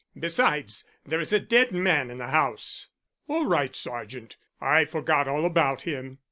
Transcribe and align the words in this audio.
Besides, 0.19 0.85
there 1.05 1.19
is 1.19 1.31
a 1.31 1.39
dead 1.39 1.71
man 1.71 2.09
in 2.09 2.17
the 2.17 2.29
house." 2.29 2.87
"All 3.27 3.45
right, 3.45 3.75
sergeant, 3.75 4.35
I 4.59 4.83
forgot 4.85 5.27
all 5.27 5.45
about 5.45 5.83
him." 5.83 6.17